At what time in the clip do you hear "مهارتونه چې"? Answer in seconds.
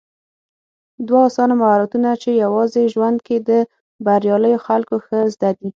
1.61-2.29